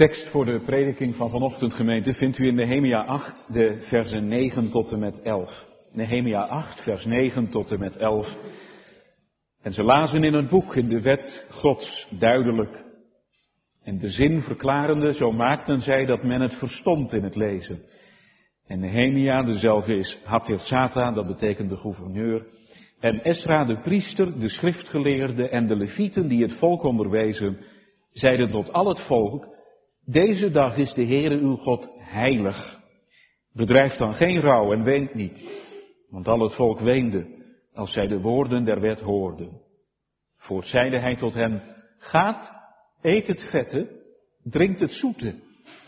[0.00, 4.70] tekst voor de prediking van vanochtend gemeente vindt u in Nehemia 8, de versen 9
[4.70, 5.66] tot en met 11.
[5.92, 8.36] Nehemia 8, vers 9 tot en met 11.
[9.62, 12.84] En ze lazen in het boek, in de wet Gods, duidelijk.
[13.82, 17.82] En de zin verklarende, zo maakten zij dat men het verstond in het lezen.
[18.66, 22.46] En Nehemia, dezelfde is Hatirzata, dat betekent de gouverneur.
[23.00, 27.58] En Esra, de priester, de schriftgeleerde en de levieten die het volk onderwezen,
[28.12, 29.58] zeiden tot al het volk,
[30.10, 32.78] deze dag is de Heere uw God heilig.
[33.52, 35.44] Bedrijf dan geen rouw en weent niet,
[36.08, 37.26] want al het volk weende
[37.74, 39.60] als zij de woorden der wet hoorden.
[40.38, 41.62] Voort zeide hij tot hen,
[41.98, 42.52] gaat,
[43.02, 44.02] eet het vette,
[44.42, 45.34] drinkt het zoete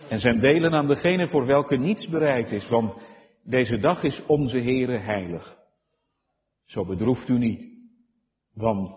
[0.09, 2.97] en zijn delen aan degene voor welke niets bereid is, want
[3.45, 5.57] deze dag is onze Heere heilig.
[6.65, 7.69] Zo bedroeft u niet,
[8.55, 8.97] want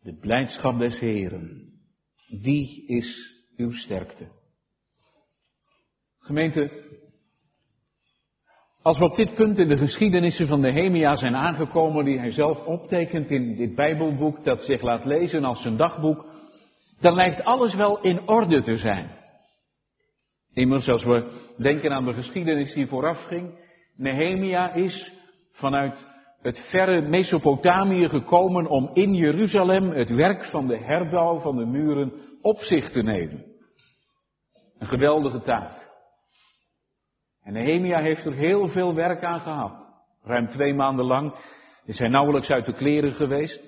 [0.00, 1.72] de blijdschap des Heeren,
[2.28, 4.40] die is uw sterkte.
[6.24, 6.70] Gemeente,
[8.82, 12.64] als we op dit punt in de geschiedenissen van Nehemia zijn aangekomen, die hij zelf
[12.64, 16.26] optekent in dit Bijbelboek, dat zich laat lezen als zijn dagboek,
[17.00, 19.10] dan lijkt alles wel in orde te zijn.
[20.52, 23.54] Immers, als we denken aan de geschiedenis die voorafging,
[23.96, 25.12] Nehemia is
[25.52, 26.06] vanuit
[26.42, 32.12] het verre Mesopotamië gekomen om in Jeruzalem het werk van de herbouw van de muren
[32.42, 33.44] op zich te nemen.
[34.78, 35.81] Een geweldige taak.
[37.42, 39.88] En Nehemia heeft er heel veel werk aan gehad.
[40.22, 41.34] Ruim twee maanden lang
[41.84, 43.60] is hij nauwelijks uit de kleren geweest.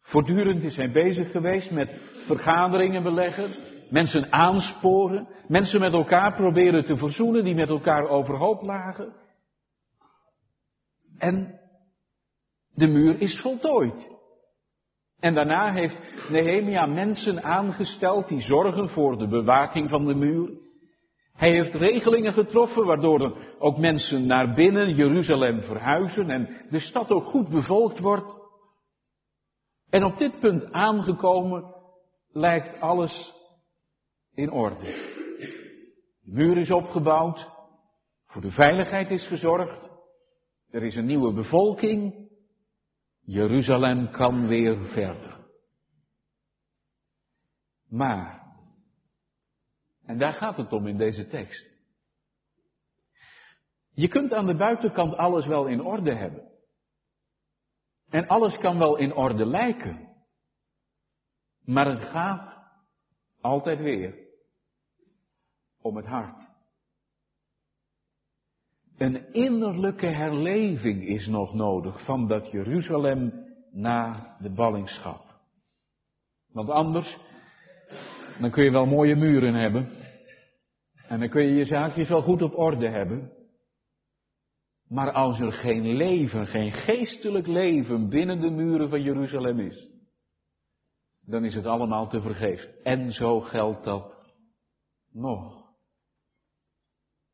[0.00, 1.90] Voortdurend is hij bezig geweest met
[2.26, 3.56] vergaderingen beleggen,
[3.90, 9.12] mensen aansporen, mensen met elkaar proberen te verzoenen die met elkaar overhoop lagen.
[11.18, 11.60] En
[12.74, 14.16] de muur is voltooid.
[15.20, 15.98] En daarna heeft
[16.30, 20.50] Nehemia mensen aangesteld die zorgen voor de bewaking van de muur.
[21.38, 27.10] Hij heeft regelingen getroffen waardoor er ook mensen naar binnen Jeruzalem verhuizen en de stad
[27.10, 28.36] ook goed bevolkt wordt.
[29.90, 31.74] En op dit punt aangekomen
[32.28, 33.34] lijkt alles
[34.34, 34.84] in orde.
[36.20, 37.48] De muur is opgebouwd,
[38.26, 39.90] voor de veiligheid is gezorgd,
[40.70, 42.30] er is een nieuwe bevolking,
[43.20, 45.36] Jeruzalem kan weer verder.
[47.88, 48.47] Maar
[50.08, 51.66] en daar gaat het om in deze tekst.
[53.94, 56.48] Je kunt aan de buitenkant alles wel in orde hebben.
[58.08, 60.08] En alles kan wel in orde lijken.
[61.64, 62.58] Maar het gaat
[63.40, 64.14] altijd weer
[65.80, 66.48] om het hart.
[68.96, 75.40] Een innerlijke herleving is nog nodig van dat Jeruzalem na de ballingschap.
[76.52, 77.18] Want anders
[78.40, 79.97] dan kun je wel mooie muren hebben.
[81.08, 83.32] En dan kun je je zaakjes wel goed op orde hebben.
[84.88, 89.88] Maar als er geen leven, geen geestelijk leven binnen de muren van Jeruzalem is,
[91.20, 92.68] dan is het allemaal te vergeefs.
[92.82, 94.34] En zo geldt dat
[95.12, 95.66] nog.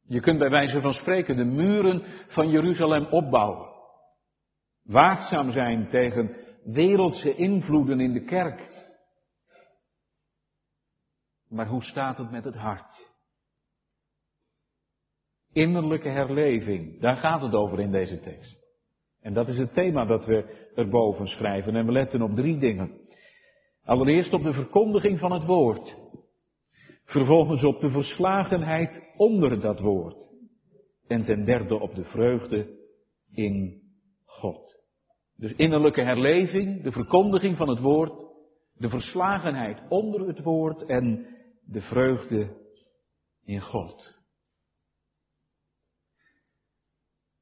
[0.02, 3.68] Je kunt bij wijze van spreken de muren van Jeruzalem opbouwen.
[4.82, 8.86] Waakzaam zijn tegen wereldse invloeden in de kerk.
[11.48, 13.13] Maar hoe staat het met het hart?
[15.54, 18.64] Innerlijke herleving, daar gaat het over in deze tekst.
[19.20, 21.76] En dat is het thema dat we erboven schrijven.
[21.76, 23.00] En we letten op drie dingen.
[23.84, 25.98] Allereerst op de verkondiging van het woord.
[27.04, 30.28] Vervolgens op de verslagenheid onder dat woord.
[31.06, 32.78] En ten derde op de vreugde
[33.32, 33.82] in
[34.24, 34.82] God.
[35.36, 38.24] Dus innerlijke herleving, de verkondiging van het woord,
[38.74, 41.26] de verslagenheid onder het woord en
[41.66, 42.56] de vreugde
[43.44, 44.13] in God.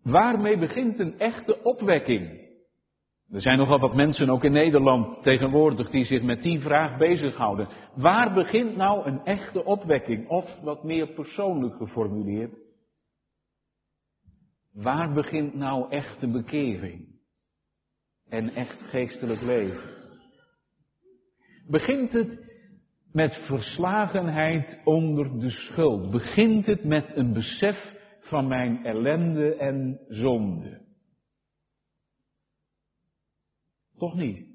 [0.02, 2.40] Waarmee begint een echte opwekking?
[3.30, 7.68] Er zijn nogal wat mensen, ook in Nederland tegenwoordig, die zich met die vraag bezighouden.
[7.94, 10.28] Waar begint nou een echte opwekking?
[10.28, 12.54] Of wat meer persoonlijk geformuleerd.
[14.72, 17.20] Waar begint nou echte bekering?
[18.28, 19.90] En echt geestelijk leven?
[21.68, 22.38] Begint het
[23.12, 26.10] met verslagenheid onder de schuld?
[26.10, 30.80] Begint het met een besef van mijn ellende en zonde?
[33.96, 34.50] Toch niet?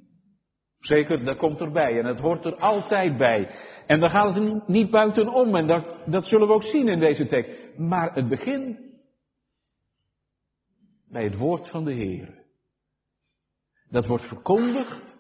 [0.80, 3.50] Zeker, dat komt erbij en het hoort er altijd bij.
[3.86, 7.28] En daar gaat het niet buitenom en dat, dat zullen we ook zien in deze
[7.28, 7.78] tekst.
[7.78, 8.80] Maar het begint
[11.10, 12.46] bij het woord van de Heer.
[13.90, 15.16] Dat wordt verkondigd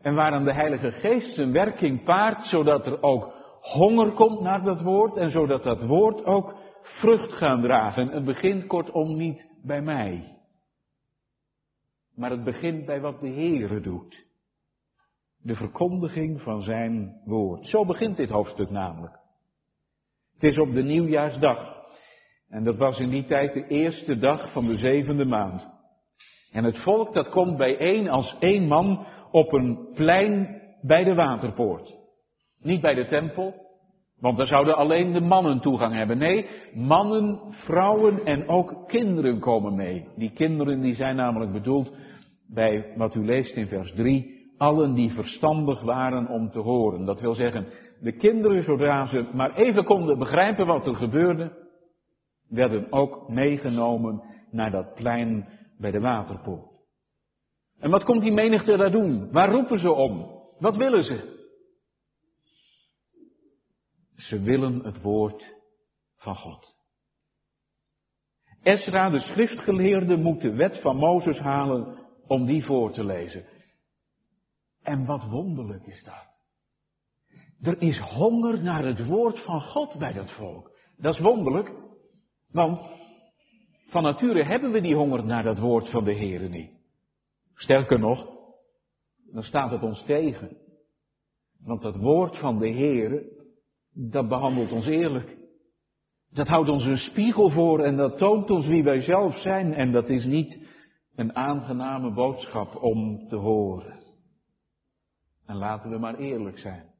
[0.00, 4.80] en waaraan de Heilige Geest zijn werking paart, zodat er ook honger komt naar dat
[4.80, 8.08] woord en zodat dat woord ook vrucht gaat dragen.
[8.08, 10.36] Het begint kortom niet bij mij.
[12.14, 14.26] Maar het begint bij wat de Heere doet.
[15.38, 17.66] De verkondiging van zijn woord.
[17.66, 19.18] Zo begint dit hoofdstuk namelijk.
[20.34, 21.80] Het is op de nieuwjaarsdag.
[22.48, 25.70] En dat was in die tijd de eerste dag van de zevende maand.
[26.50, 31.96] En het volk dat komt bijeen als één man op een plein bij de waterpoort.
[32.60, 33.61] Niet bij de tempel,
[34.22, 36.18] want daar zouden alleen de mannen toegang hebben.
[36.18, 40.08] Nee, mannen, vrouwen en ook kinderen komen mee.
[40.16, 41.92] Die kinderen die zijn namelijk bedoeld
[42.46, 47.04] bij wat u leest in vers 3, allen die verstandig waren om te horen.
[47.04, 47.66] Dat wil zeggen,
[48.00, 51.52] de kinderen, zodra ze maar even konden begrijpen wat er gebeurde,
[52.48, 55.48] werden ook meegenomen naar dat plein
[55.78, 56.70] bij de waterpoort.
[57.78, 59.32] En wat komt die menigte daar doen?
[59.32, 60.26] Waar roepen ze om?
[60.58, 61.31] Wat willen ze?
[64.28, 65.54] Ze willen het woord
[66.16, 66.80] van God.
[68.62, 73.46] Esra, de schriftgeleerde, moet de wet van Mozes halen om die voor te lezen.
[74.82, 76.30] En wat wonderlijk is dat.
[77.60, 80.78] Er is honger naar het woord van God bij dat volk.
[80.96, 81.72] Dat is wonderlijk,
[82.50, 82.82] want
[83.86, 86.70] van nature hebben we die honger naar dat woord van de Heer niet.
[87.54, 88.26] Sterker nog,
[89.32, 90.56] dan staat het ons tegen.
[91.58, 93.31] Want dat woord van de Heer,
[93.92, 95.36] dat behandelt ons eerlijk.
[96.30, 99.74] Dat houdt ons een spiegel voor en dat toont ons wie wij zelf zijn.
[99.74, 100.58] En dat is niet
[101.14, 104.00] een aangename boodschap om te horen.
[105.46, 106.90] En laten we maar eerlijk zijn.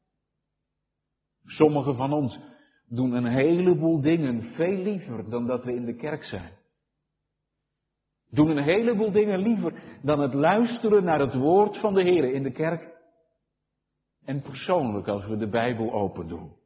[1.44, 2.40] Sommigen van ons
[2.88, 6.52] doen een heleboel dingen veel liever dan dat we in de kerk zijn.
[8.30, 12.42] Doen een heleboel dingen liever dan het luisteren naar het woord van de Heer in
[12.42, 12.90] de kerk.
[14.24, 16.60] En persoonlijk als we de Bijbel open doen.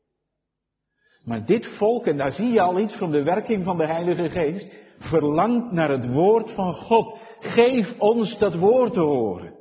[1.27, 4.29] Maar dit volk, en daar zie je al iets van de werking van de Heilige
[4.29, 7.19] Geest, verlangt naar het woord van God.
[7.39, 9.55] Geef ons dat woord te horen.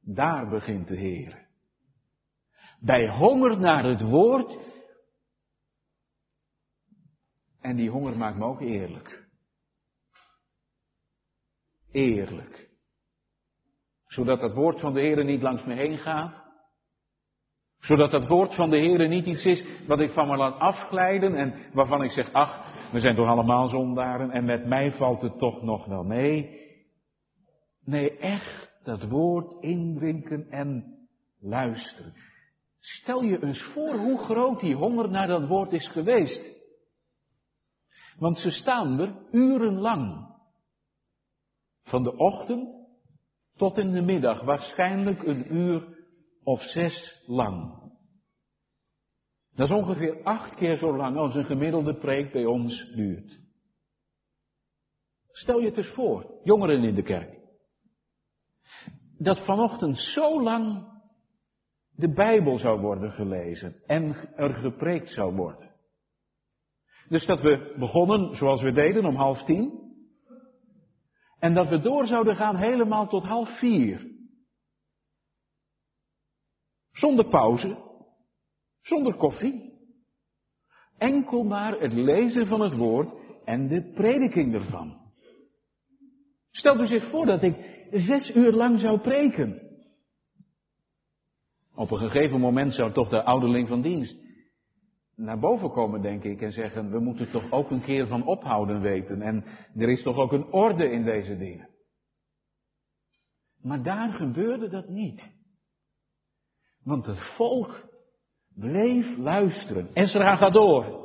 [0.00, 1.46] Daar begint de Heer.
[2.80, 4.58] Bij honger naar het woord.
[7.60, 9.28] En die honger maakt me ook eerlijk.
[11.90, 12.70] Eerlijk.
[14.06, 16.53] Zodat het woord van de Heer niet langs me heen gaat.
[17.84, 21.34] Zodat het woord van de Heer niet iets is wat ik van me laat afglijden
[21.34, 25.38] en waarvan ik zeg, ach, we zijn toch allemaal zondaren en met mij valt het
[25.38, 26.62] toch nog wel mee.
[27.84, 30.98] Nee, echt dat woord indrinken en
[31.40, 32.14] luisteren.
[32.78, 36.62] Stel je eens voor hoe groot die honger naar dat woord is geweest.
[38.18, 40.32] Want ze staan er urenlang.
[41.82, 42.68] Van de ochtend
[43.56, 45.93] tot in de middag, waarschijnlijk een uur
[46.44, 47.82] of zes lang.
[49.54, 53.40] Dat is ongeveer acht keer zo lang als een gemiddelde preek bij ons duurt.
[55.32, 57.38] Stel je het eens voor, jongeren in de kerk.
[59.18, 60.92] Dat vanochtend zo lang
[61.90, 65.70] de Bijbel zou worden gelezen en er gepreekt zou worden.
[67.08, 69.82] Dus dat we begonnen, zoals we deden, om half tien.
[71.38, 74.13] En dat we door zouden gaan helemaal tot half vier.
[76.94, 77.76] Zonder pauze,
[78.80, 79.72] zonder koffie.
[80.98, 83.10] Enkel maar het lezen van het woord
[83.44, 85.02] en de prediking ervan.
[86.50, 89.62] Stel u zich voor dat ik zes uur lang zou preken.
[91.74, 94.22] Op een gegeven moment zou toch de ouderling van dienst
[95.16, 98.80] naar boven komen, denk ik, en zeggen, we moeten toch ook een keer van ophouden
[98.80, 99.22] weten.
[99.22, 99.44] En
[99.76, 101.68] er is toch ook een orde in deze dingen.
[103.60, 105.33] Maar daar gebeurde dat niet.
[106.84, 107.88] Want het volk
[108.54, 109.90] bleef luisteren.
[109.92, 111.02] Ezra gaat door.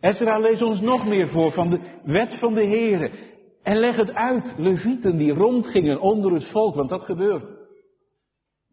[0.00, 3.32] Ezra leest ons nog meer voor van de wet van de Here.
[3.62, 7.68] En leg het uit, levieten die rondgingen onder het volk, want dat gebeurde.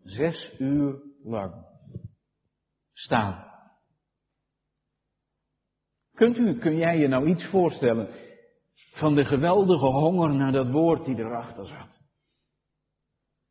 [0.03, 1.53] Zes uur lang.
[2.93, 3.49] Staan.
[6.13, 8.09] Kunt u, kun jij je nou iets voorstellen
[8.93, 12.00] van de geweldige honger naar dat woord die erachter zat?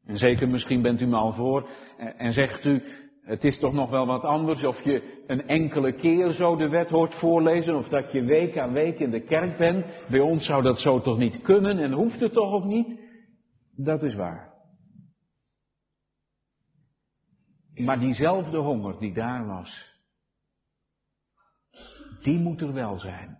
[0.06, 2.82] En zeker misschien bent u me al voor en zegt u,
[3.22, 6.90] het is toch nog wel wat anders of je een enkele keer zo de wet
[6.90, 9.86] hoort voorlezen of dat je week aan week in de kerk bent.
[10.08, 13.00] Bij ons zou dat zo toch niet kunnen en hoeft het toch ook niet?
[13.76, 14.48] Dat is waar.
[17.74, 19.98] Maar diezelfde honger die daar was,
[22.22, 23.38] die moet er wel zijn.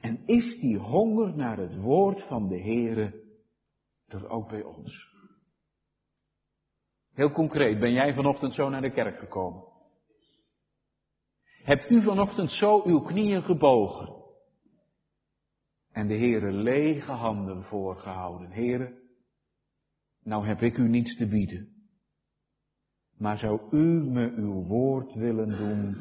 [0.00, 3.27] En is die honger naar het woord van de Heere
[4.08, 5.16] er ook bij ons?
[7.12, 9.64] Heel concreet, ben jij vanochtend zo naar de kerk gekomen?
[11.62, 14.18] Hebt u vanochtend zo uw knieën gebogen?
[15.92, 18.50] En de Heere lege handen voorgehouden.
[18.50, 19.02] Heere,
[20.22, 21.76] nou heb ik u niets te bieden.
[23.16, 25.96] Maar zou u me uw woord willen doen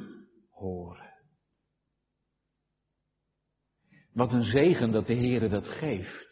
[0.50, 1.14] horen?
[4.14, 6.27] Wat een zegen dat de Heere dat geeft.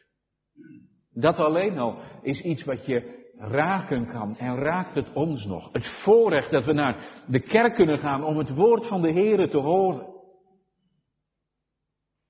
[1.16, 4.38] Dat alleen al is iets wat je raken kan.
[4.38, 5.70] En raakt het ons nog.
[5.72, 9.48] Het voorrecht dat we naar de kerk kunnen gaan om het woord van de Heere
[9.48, 10.14] te horen.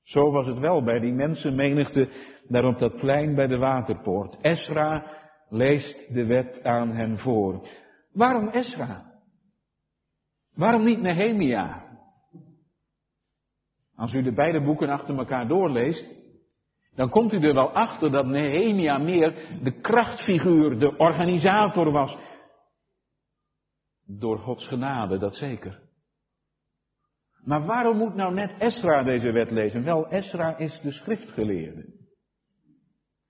[0.01, 2.10] Zo was het wel bij die mensenmenigte
[2.48, 4.38] daar op dat plein bij de waterpoort.
[4.42, 5.06] Esra
[5.50, 7.68] leest de wet aan hen voor.
[8.12, 9.13] Waarom Esra?
[10.54, 11.84] Waarom niet Nehemia?
[13.96, 16.25] Als u de beide boeken achter elkaar doorleest,
[16.95, 22.17] dan komt u er wel achter dat Nehemia meer de krachtfiguur, de organisator was.
[24.05, 25.83] Door Gods genade, dat zeker.
[27.43, 29.83] Maar waarom moet nou net Esra deze wet lezen?
[29.83, 31.85] Wel, Esra is de schriftgeleerde.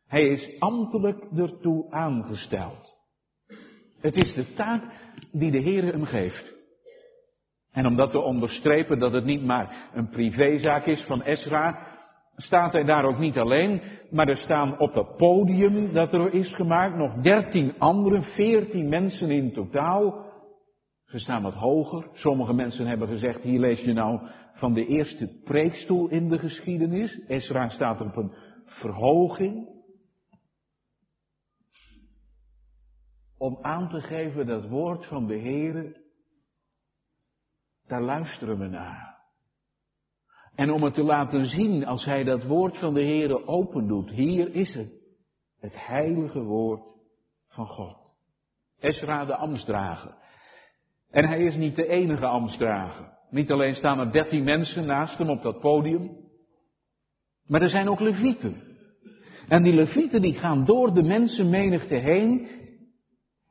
[0.07, 2.93] Hij is ambtelijk ertoe aangesteld.
[3.99, 4.83] Het is de taak
[5.31, 6.53] die de Heer hem geeft.
[7.71, 11.94] En om dat te onderstrepen dat het niet maar een privézaak is van Esra,
[12.35, 16.53] staat hij daar ook niet alleen, maar er staan op dat podium dat er is
[16.53, 20.33] gemaakt nog dertien anderen, veertien mensen in totaal.
[21.05, 22.09] Ze staan wat hoger.
[22.13, 27.19] Sommige mensen hebben gezegd, hier lees je nou van de eerste preekstoel in de geschiedenis.
[27.27, 28.31] Esra staat op een
[28.65, 29.73] verhoging.
[33.37, 36.03] Om aan te geven dat woord van de Heere,
[37.87, 39.14] daar luisteren we naar.
[40.55, 44.09] En om het te laten zien als hij dat woord van de Heere opendoet.
[44.09, 44.89] Hier is het.
[45.59, 46.93] Het heilige woord
[47.47, 47.97] van God.
[48.79, 50.15] Esra de ambtsdrager.
[51.11, 53.13] En hij is niet de enige ambtsdrager.
[53.29, 56.17] Niet alleen staan er dertien mensen naast hem op dat podium.
[57.47, 58.61] Maar er zijn ook levieten.
[59.47, 62.47] En die levieten die gaan door de mensenmenigte heen.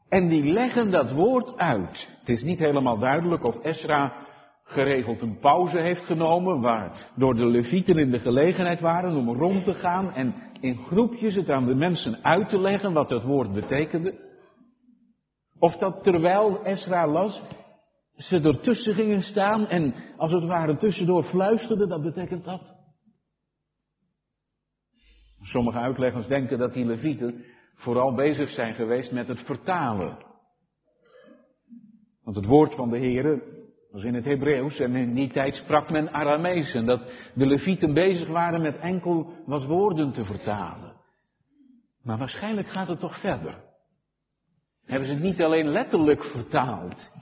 [0.09, 2.17] En die leggen dat woord uit.
[2.19, 4.24] Het is niet helemaal duidelijk of Esra
[4.65, 9.75] geregeld een pauze heeft genomen, waardoor de levieten in de gelegenheid waren om rond te
[9.75, 14.23] gaan en in groepjes het aan de mensen uit te leggen wat het woord betekende.
[15.59, 17.43] Of dat terwijl Esra las,
[18.17, 22.75] ze ertussen gingen staan en als het ware tussendoor fluisterden, dat betekent dat.
[25.41, 27.45] Sommige uitleggers denken dat die levieten
[27.75, 30.19] vooral bezig zijn geweest met het vertalen.
[32.23, 33.64] Want het woord van de Heere
[33.95, 37.95] was in het Hebreeuws en in die tijd sprak men Aramees en dat de levieten
[37.95, 40.97] bezig waren met enkel wat woorden te vertalen.
[42.03, 43.65] Maar waarschijnlijk gaat het toch verder.
[44.85, 47.13] Hebben ze het niet alleen letterlijk vertaald,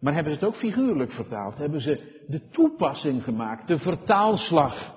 [0.00, 1.56] maar hebben ze het ook figuurlijk vertaald?
[1.56, 4.96] Hebben ze de toepassing gemaakt, de vertaalslag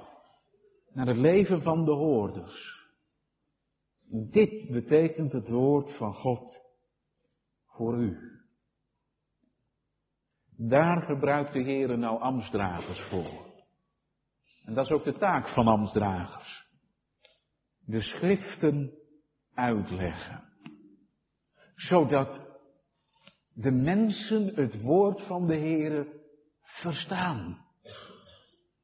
[0.94, 2.88] naar het leven van de hoorders?
[4.10, 6.62] Dit betekent het woord van God
[7.66, 8.34] voor u.
[10.58, 13.52] Daar gebruikt de Heer nou ambtsdragers voor.
[14.66, 16.68] En dat is ook de taak van ambtsdragers.
[17.86, 18.92] De schriften
[19.54, 20.44] uitleggen.
[21.76, 22.42] Zodat
[23.54, 26.08] de mensen het woord van de Heer
[26.62, 27.66] verstaan.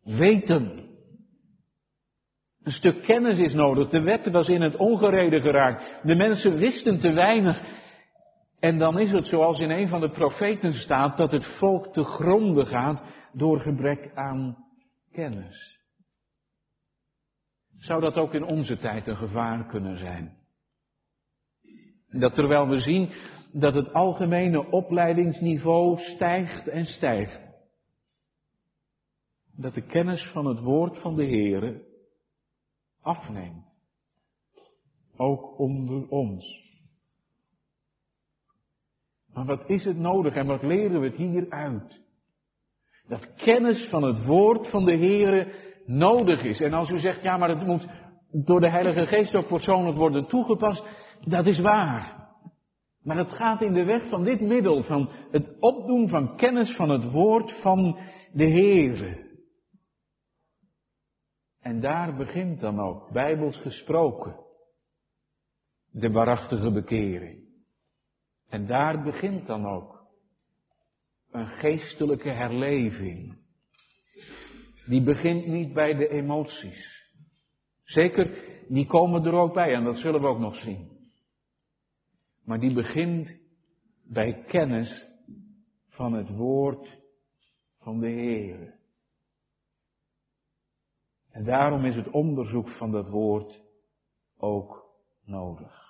[0.02, 0.88] Weten.
[2.64, 3.88] Een stuk kennis is nodig.
[3.88, 6.00] De wet was in het ongereden geraakt.
[6.04, 7.62] De mensen wisten te weinig.
[8.60, 12.04] En dan is het zoals in een van de profeten staat dat het volk te
[12.04, 14.66] gronden gaat door gebrek aan
[15.12, 15.80] kennis.
[17.78, 20.38] Zou dat ook in onze tijd een gevaar kunnen zijn?
[22.10, 23.10] Dat terwijl we zien
[23.52, 27.50] dat het algemene opleidingsniveau stijgt en stijgt,
[29.56, 31.88] dat de kennis van het woord van de Heere
[33.02, 33.66] afneemt.
[35.18, 36.69] Ook onder ons.
[39.34, 42.02] Maar wat is het nodig en wat leren we het hieruit?
[43.08, 45.54] Dat kennis van het woord van de Heere
[45.86, 46.62] nodig is.
[46.62, 47.88] En als u zegt, ja, maar het moet
[48.32, 50.86] door de Heilige Geest ook persoonlijk worden toegepast,
[51.24, 52.28] dat is waar.
[53.04, 56.90] Maar het gaat in de weg van dit middel, van het opdoen van kennis van
[56.90, 57.98] het woord van
[58.34, 59.28] de Heere.
[61.60, 64.36] En daar begint dan ook, bijbels gesproken,
[65.92, 67.49] de waarachtige bekering.
[68.50, 70.08] En daar begint dan ook
[71.32, 73.38] een geestelijke herleving.
[74.86, 77.12] Die begint niet bij de emoties.
[77.84, 80.90] Zeker, die komen er ook bij en dat zullen we ook nog zien.
[82.44, 83.38] Maar die begint
[84.04, 85.08] bij kennis
[85.88, 86.98] van het woord
[87.78, 88.78] van de Heer.
[91.32, 93.64] En daarom is het onderzoek van dat woord
[94.38, 94.86] ook
[95.26, 95.89] nodig.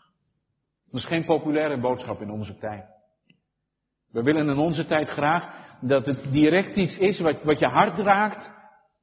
[0.92, 2.98] Dat is geen populaire boodschap in onze tijd.
[4.12, 7.98] We willen in onze tijd graag dat het direct iets is wat, wat je hart
[7.98, 8.52] raakt.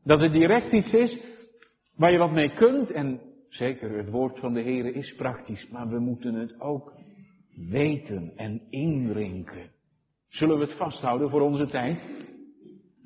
[0.04, 1.20] Dat het direct iets is
[1.96, 2.90] waar je wat mee kunt.
[2.90, 5.68] En zeker, het woord van de Heer is praktisch.
[5.68, 6.92] Maar we moeten het ook
[7.68, 9.70] weten en indrinken.
[10.28, 12.04] Zullen we het vasthouden voor onze tijd?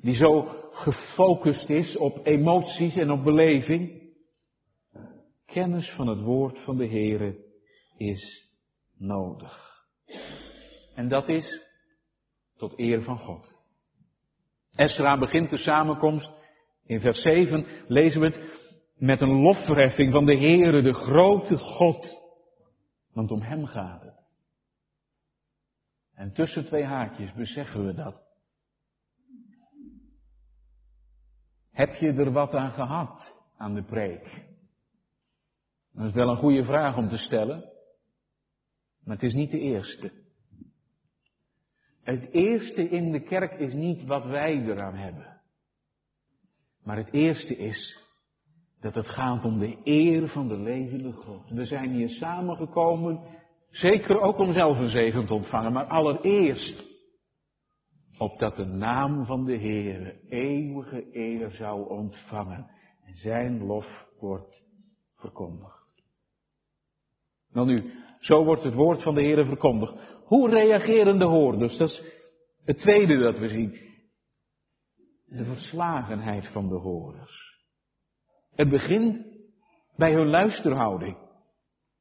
[0.01, 3.99] Die zo gefocust is op emoties en op beleving.
[5.45, 7.35] Kennis van het woord van de Heer
[7.97, 8.50] is
[9.01, 9.85] nodig.
[10.95, 11.65] En dat is
[12.55, 13.53] tot eer van God.
[14.75, 16.31] Esra begint de samenkomst.
[16.85, 22.19] In vers 7 lezen we het met een lofverheffing van de Heere, de grote God.
[23.13, 24.25] Want om Hem gaat het.
[26.13, 28.29] En tussen twee haakjes beseffen we dat.
[31.71, 34.49] Heb je er wat aan gehad aan de preek?
[35.93, 37.70] Dat is wel een goede vraag om te stellen,
[39.03, 40.11] maar het is niet de eerste.
[42.03, 45.41] Het eerste in de kerk is niet wat wij eraan hebben.
[46.83, 47.99] Maar het eerste is
[48.79, 51.49] dat het gaat om de eer van de levende God.
[51.49, 53.19] We zijn hier samengekomen,
[53.69, 56.89] zeker ook om zelf een zegen te ontvangen, maar allereerst
[58.17, 62.69] opdat de naam van de Heere eeuwige eer zou ontvangen
[63.05, 64.65] en zijn lof wordt
[65.15, 65.81] verkondigd.
[67.51, 69.93] Nou nu, zo wordt het woord van de Heere verkondigd.
[70.25, 71.77] Hoe reageren de hoorders?
[71.77, 72.03] Dat is
[72.65, 73.79] het tweede dat we zien.
[75.25, 77.59] De verslagenheid van de hoorders.
[78.55, 79.25] Het begint
[79.95, 81.17] bij hun luisterhouding.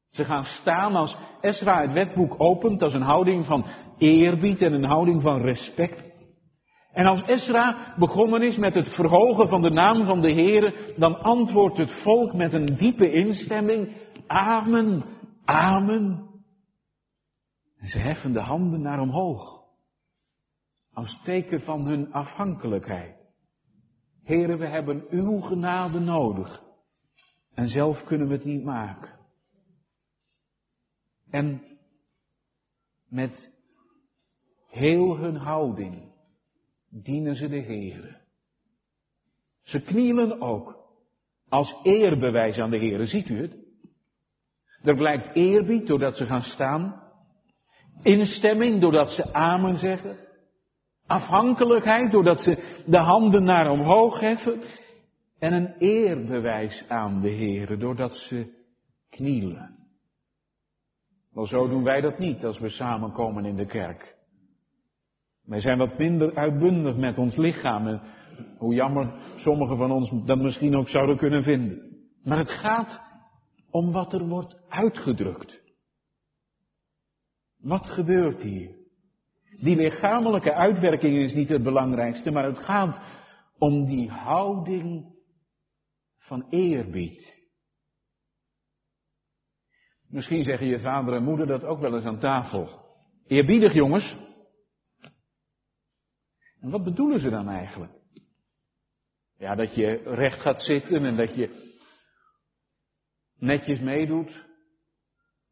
[0.08, 3.64] Ze gaan staan als Esra het wetboek opent, dat is een houding van
[3.98, 6.10] eerbied en een houding van respect.
[6.92, 11.22] En als Esra begonnen is met het verhogen van de naam van de Heere, dan
[11.22, 13.92] antwoordt het volk met een diepe instemming,
[14.26, 15.04] Amen,
[15.50, 16.28] Amen.
[17.76, 19.64] En ze heffen de handen naar omhoog.
[20.92, 23.28] Als teken van hun afhankelijkheid.
[24.22, 26.62] Heren, we hebben uw genade nodig.
[27.54, 29.18] En zelf kunnen we het niet maken.
[31.30, 31.62] En
[33.08, 33.52] met
[34.68, 36.12] heel hun houding
[36.88, 38.20] dienen ze de Heere.
[39.62, 40.88] Ze knielen ook
[41.48, 43.06] als eerbewijs aan de Heere.
[43.06, 43.59] Ziet u het?
[44.82, 47.02] Er blijkt eerbied doordat ze gaan staan.
[48.02, 50.16] Instemming doordat ze amen zeggen.
[51.06, 54.60] Afhankelijkheid doordat ze de handen naar omhoog heffen.
[55.38, 58.46] En een eerbewijs aan de Heere doordat ze
[59.10, 59.78] knielen.
[61.32, 64.16] Wel zo doen wij dat niet als we samenkomen in de kerk.
[65.44, 67.86] Wij zijn wat minder uitbundig met ons lichaam.
[67.86, 68.00] En
[68.58, 71.80] hoe jammer sommigen van ons dat misschien ook zouden kunnen vinden.
[72.24, 73.09] Maar het gaat
[73.70, 75.62] om wat er wordt uitgedrukt.
[77.56, 78.78] Wat gebeurt hier?
[79.58, 83.00] Die lichamelijke uitwerking is niet het belangrijkste, maar het gaat
[83.58, 85.14] om die houding
[86.18, 87.38] van eerbied.
[90.08, 92.68] Misschien zeggen je vader en moeder dat ook wel eens aan tafel.
[93.26, 94.16] Eerbiedig jongens.
[96.60, 97.92] En wat bedoelen ze dan eigenlijk?
[99.36, 101.69] Ja, dat je recht gaat zitten en dat je
[103.40, 104.46] netjes meedoet,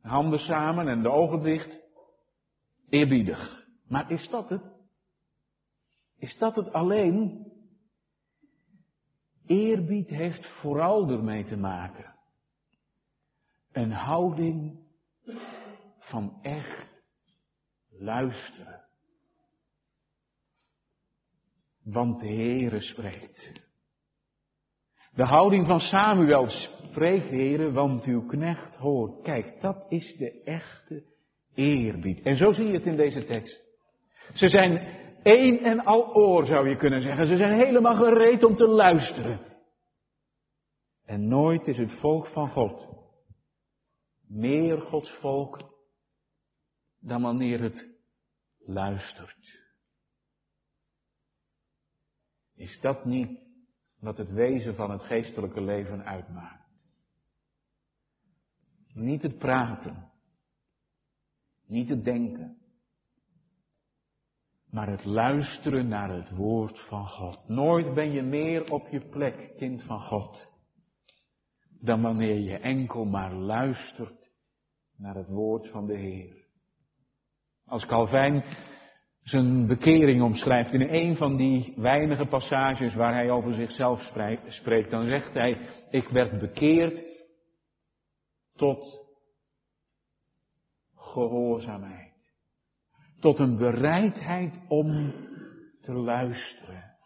[0.01, 1.83] handen samen en de ogen dicht,
[2.89, 3.67] eerbiedig.
[3.87, 4.63] Maar is dat het?
[6.19, 7.47] Is dat het alleen?
[9.47, 12.15] Eerbied heeft vooral ermee te maken.
[13.73, 14.87] Een houding
[15.99, 17.03] van echt
[17.89, 18.85] luisteren.
[21.83, 23.68] Want de Heere spreekt.
[25.19, 29.23] De houding van Samuel, spreek heren, want uw knecht hoort.
[29.23, 31.05] Kijk, dat is de echte
[31.55, 32.21] eerbied.
[32.21, 33.65] En zo zie je het in deze tekst.
[34.35, 34.77] Ze zijn
[35.23, 37.27] één en al oor, zou je kunnen zeggen.
[37.27, 39.41] Ze zijn helemaal gereed om te luisteren.
[41.05, 42.89] En nooit is het volk van God
[44.27, 45.59] meer Gods volk
[47.01, 47.91] dan wanneer het
[48.59, 49.61] luistert.
[52.55, 53.48] Is dat niet
[54.01, 56.69] wat het wezen van het geestelijke leven uitmaakt.
[58.93, 60.11] Niet het praten,
[61.67, 62.59] niet het denken,
[64.71, 67.49] maar het luisteren naar het woord van God.
[67.49, 70.53] Nooit ben je meer op je plek, kind van God,
[71.81, 74.33] dan wanneer je enkel maar luistert
[74.97, 76.47] naar het woord van de Heer.
[77.65, 78.45] Als Calvijn
[79.29, 84.13] zijn bekering omschrijft in een van die weinige passages waar hij over zichzelf
[84.47, 85.59] spreekt, dan zegt hij,
[85.91, 87.05] ik werd bekeerd
[88.57, 89.07] tot
[90.95, 92.13] gehoorzaamheid.
[93.21, 95.13] Tot een bereidheid om
[95.81, 96.97] te luisteren.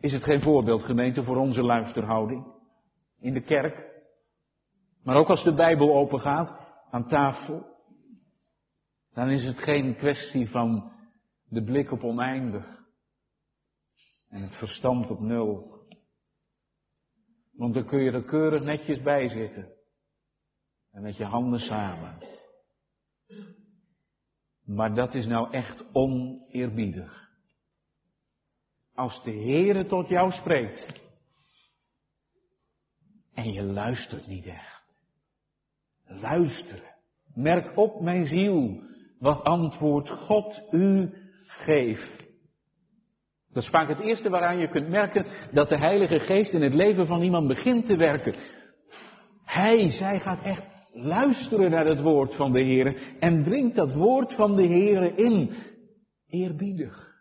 [0.00, 2.46] Is het geen voorbeeld, gemeente, voor onze luisterhouding?
[3.20, 3.86] In de kerk?
[5.02, 6.58] Maar ook als de Bijbel opengaat,
[6.90, 7.77] aan tafel?
[9.18, 10.92] Dan is het geen kwestie van
[11.44, 12.84] de blik op oneindig
[14.28, 15.86] en het verstand op nul.
[17.52, 19.72] Want dan kun je er keurig netjes bij zitten.
[20.90, 22.18] En met je handen samen.
[24.64, 27.30] Maar dat is nou echt oneerbiedig.
[28.94, 31.02] Als de Heere tot jou spreekt.
[33.34, 34.82] En je luistert niet echt.
[36.04, 36.94] Luisteren.
[37.34, 38.86] Merk op mijn ziel
[39.18, 41.12] wat antwoord God u
[41.46, 42.26] geeft.
[43.52, 46.74] Dat is vaak het eerste waaraan je kunt merken dat de Heilige Geest in het
[46.74, 48.34] leven van iemand begint te werken.
[49.44, 54.34] Hij, zij gaat echt luisteren naar het woord van de Heer en dringt dat woord
[54.34, 55.54] van de Heer in.
[56.26, 57.16] Eerbiedig.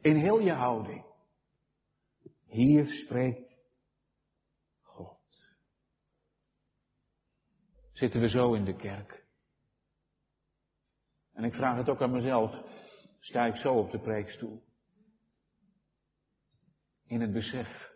[0.00, 1.04] In heel je houding.
[2.46, 3.58] Hier spreekt
[4.82, 5.18] God.
[7.92, 9.24] Zitten we zo in de kerk?
[11.40, 12.62] En ik vraag het ook aan mezelf.
[13.20, 14.62] Sta ik zo op de preekstoel?
[17.06, 17.90] In het besef.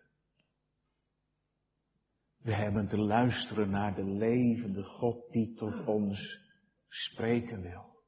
[2.39, 6.39] We hebben te luisteren naar de levende God die tot ons
[6.89, 8.03] spreken wil.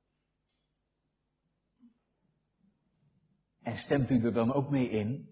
[3.63, 5.29] En stemt u er dan ook mee in?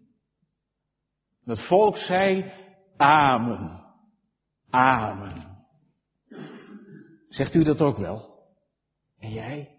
[1.44, 2.52] Het volk zei
[2.96, 3.84] Amen.
[4.70, 5.66] Amen.
[7.28, 8.48] Zegt u dat ook wel?
[9.18, 9.73] En jij?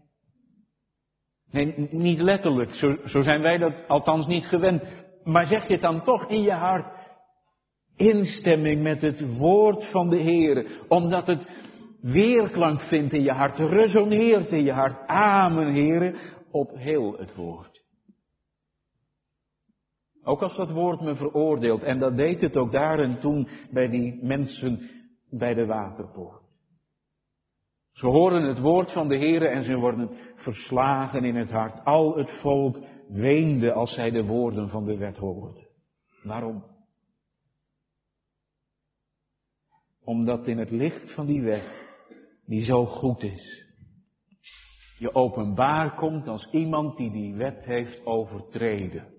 [1.55, 2.73] Nee, niet letterlijk.
[2.73, 4.83] Zo, zo zijn wij dat althans niet gewend.
[5.23, 6.85] Maar zeg je dan toch in je hart.
[7.95, 10.85] Instemming met het woord van de Heer.
[10.87, 11.47] Omdat het
[12.01, 13.57] weerklank vindt in je hart.
[13.57, 15.07] Resoneert in je hart.
[15.07, 16.15] Amen, Heer.
[16.51, 17.83] Op heel het woord.
[20.23, 21.83] Ook als dat woord me veroordeelt.
[21.83, 24.89] En dat deed het ook daar en toen bij die mensen
[25.29, 26.44] bij de waterpoort.
[27.95, 31.85] Ze horen het woord van de Heer en ze worden verslagen in het hart.
[31.85, 32.77] Al het volk
[33.07, 35.67] weende als zij de woorden van de wet hoorden.
[36.23, 36.63] Waarom?
[40.03, 41.97] Omdat in het licht van die wet,
[42.45, 43.65] die zo goed is,
[44.97, 49.13] je openbaar komt als iemand die die wet heeft overtreden.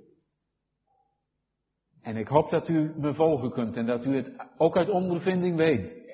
[2.03, 5.57] En ik hoop dat u me volgen kunt en dat u het ook uit ondervinding
[5.57, 6.06] weet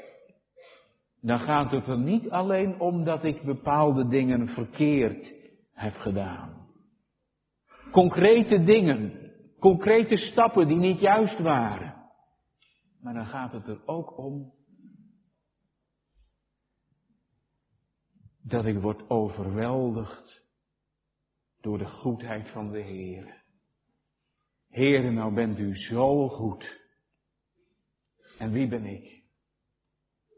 [1.22, 5.35] dan gaat het er niet alleen om dat ik bepaalde dingen verkeerd
[5.72, 6.66] heb gedaan.
[7.90, 11.94] Concrete dingen, concrete stappen die niet juist waren.
[13.00, 14.52] Maar dan gaat het er ook om
[18.42, 20.44] dat ik word overweldigd
[21.61, 23.44] door de goedheid van de Heer.
[24.68, 26.80] Heere, nou bent u zo goed.
[28.38, 29.21] En wie ben ik?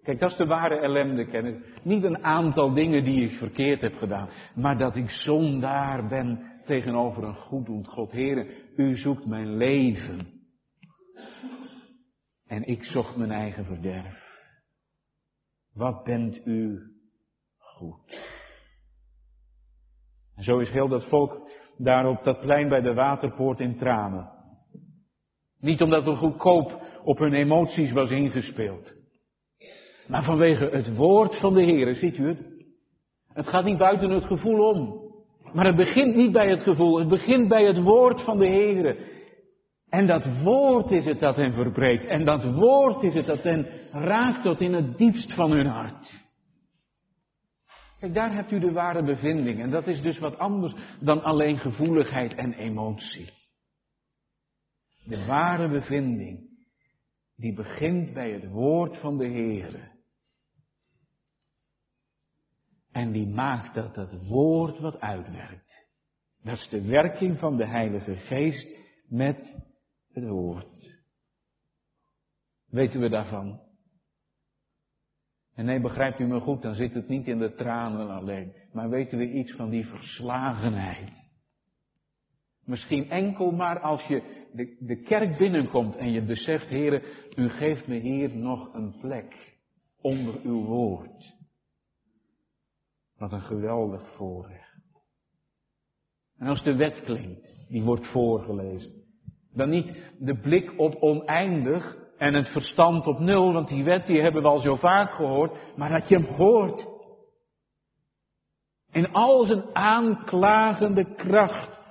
[0.04, 1.64] Kijk, dat is de ware ellende kennen.
[1.82, 7.24] Niet een aantal dingen die ik verkeerd heb gedaan, maar dat ik zondaar ben tegenover
[7.24, 8.12] een goeddoend God.
[8.12, 10.18] Heren, u zoekt mijn leven.
[12.46, 14.42] En ik zocht mijn eigen verderf.
[15.72, 16.80] Wat bent u
[17.58, 18.32] goed.
[20.36, 24.32] Zo is heel dat volk daar op dat plein bij de waterpoort in tranen.
[25.60, 29.03] Niet omdat er goedkoop op hun emoties was ingespeeld.
[30.06, 32.38] Maar vanwege het woord van de Heer, ziet u het?
[33.32, 35.02] Het gaat niet buiten het gevoel om.
[35.52, 39.12] Maar het begint niet bij het gevoel, het begint bij het woord van de Heer.
[39.88, 42.06] En dat woord is het dat hen verbreekt.
[42.06, 46.22] En dat woord is het dat hen raakt tot in het diepst van hun hart.
[48.00, 49.60] Kijk, daar hebt u de ware bevinding.
[49.62, 53.30] En dat is dus wat anders dan alleen gevoeligheid en emotie.
[55.04, 56.48] De ware bevinding,
[57.36, 59.93] die begint bij het woord van de Heer.
[62.94, 65.86] En die maakt dat dat woord wat uitwerkt.
[66.42, 68.78] Dat is de werking van de Heilige Geest
[69.08, 69.56] met
[70.12, 71.02] het woord.
[72.66, 73.60] Weten we daarvan?
[75.54, 78.54] En nee, begrijpt u me goed, dan zit het niet in de tranen alleen.
[78.72, 81.32] Maar weten we iets van die verslagenheid?
[82.64, 87.02] Misschien enkel maar als je de, de kerk binnenkomt en je beseft, heren,
[87.36, 89.58] u geeft me hier nog een plek
[90.00, 91.43] onder uw woord.
[93.16, 94.74] Wat een geweldig voorrecht.
[96.36, 99.04] En als de wet klinkt, die wordt voorgelezen,
[99.52, 104.20] dan niet de blik op oneindig en het verstand op nul, want die wet die
[104.20, 106.86] hebben we al zo vaak gehoord, maar dat je hem hoort.
[108.90, 111.82] In al zijn aanklagende kracht.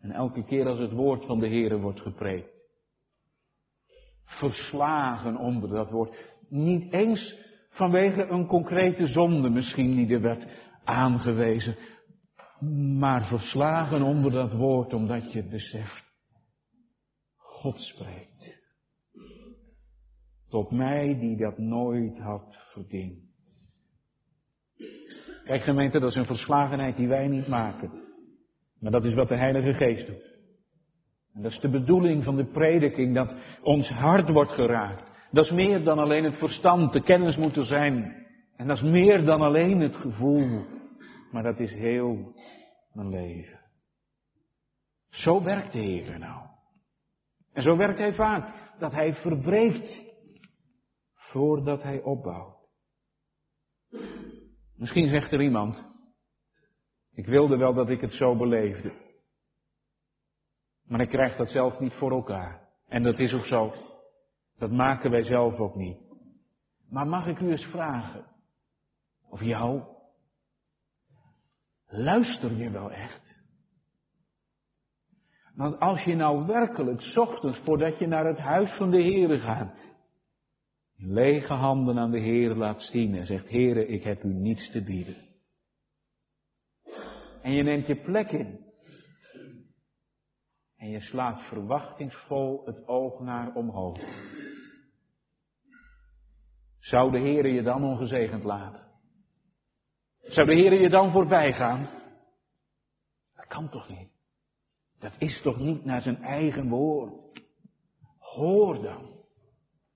[0.00, 2.64] En elke keer als het woord van de Heer wordt gepreekt.
[4.24, 6.34] Verslagen onder dat woord.
[6.48, 7.45] Niet eens
[7.76, 10.46] vanwege een concrete zonde misschien die er werd
[10.84, 11.76] aangewezen.
[12.98, 16.04] Maar verslagen onder dat woord omdat je beseft.
[17.36, 18.64] God spreekt.
[20.48, 23.24] Tot mij die dat nooit had verdiend.
[25.44, 27.90] Kijk gemeente, dat is een verslagenheid die wij niet maken.
[28.80, 30.34] Maar dat is wat de Heilige Geest doet.
[31.34, 35.15] En dat is de bedoeling van de prediking, dat ons hart wordt geraakt.
[35.30, 38.26] Dat is meer dan alleen het verstand, de kennis moet er zijn.
[38.56, 40.64] En dat is meer dan alleen het gevoel.
[41.30, 42.34] Maar dat is heel
[42.92, 43.60] mijn leven.
[45.10, 46.46] Zo werkt de Heer nou.
[47.52, 48.74] En zo werkt Hij vaak.
[48.78, 50.02] Dat Hij verbreekt
[51.12, 52.56] voordat Hij opbouwt.
[54.76, 55.84] Misschien zegt er iemand,
[57.12, 58.92] ik wilde wel dat ik het zo beleefde.
[60.82, 62.68] Maar ik krijg dat zelf niet voor elkaar.
[62.86, 63.72] En dat is ook zo.
[64.58, 65.98] Dat maken wij zelf ook niet.
[66.88, 68.24] Maar mag ik u eens vragen,
[69.28, 69.82] of jou,
[71.86, 73.36] luister je wel echt?
[75.54, 79.94] Want als je nou werkelijk ochtends, voordat je naar het huis van de Heere gaat,
[80.96, 84.82] lege handen aan de Heer laat zien en zegt, Heere, ik heb u niets te
[84.82, 85.16] bieden.
[87.42, 88.64] En je neemt je plek in.
[90.76, 93.98] En je slaat verwachtingsvol het oog naar omhoog.
[96.86, 98.82] Zou de Heere je dan ongezegend laten?
[100.20, 101.88] Zou de Heere je dan voorbij gaan?
[103.34, 104.10] Dat kan toch niet?
[104.98, 107.42] Dat is toch niet naar zijn eigen woord?
[108.18, 109.24] Hoor dan.